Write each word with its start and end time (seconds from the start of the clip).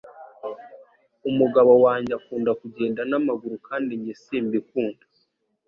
umugabo 1.29 1.71
wanjye 1.85 2.11
akunda 2.19 2.51
kujyenda 2.59 3.01
namaguru 3.09 3.55
kandi 3.67 3.91
njye 3.99 4.13
simbikunda 4.23 5.03